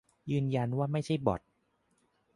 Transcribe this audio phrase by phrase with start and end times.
[0.31, 1.41] ยืนยันว่าไม่ใช่บ็อต